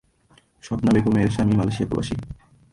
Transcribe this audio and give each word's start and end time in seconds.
স্বপ্না 0.63 0.91
বেগমের 0.93 1.27
স্বামী 1.31 1.53
মালয়েশিয়াপ্রবাসী। 1.57 2.15